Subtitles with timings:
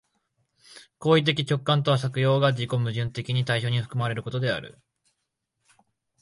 [0.97, 4.79] 行為的直観とは作用が自己矛盾的に対象に含まれていることである。